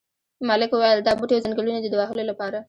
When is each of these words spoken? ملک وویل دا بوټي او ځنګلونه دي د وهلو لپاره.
ملک 0.49 0.69
وویل 0.73 0.99
دا 1.01 1.11
بوټي 1.19 1.33
او 1.35 1.43
ځنګلونه 1.45 1.79
دي 1.81 1.89
د 1.91 1.95
وهلو 1.99 2.23
لپاره. 2.31 2.59